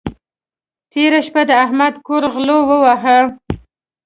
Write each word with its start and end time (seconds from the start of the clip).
تېره 0.91 1.19
شپه 1.27 1.41
د 1.49 1.51
احمد 1.63 1.93
کور 2.07 2.23
غلو 2.33 2.57
وواهه. 2.69 3.17